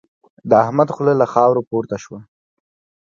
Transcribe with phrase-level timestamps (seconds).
[0.49, 2.19] د احمد خوله له خاورو پورته شوه.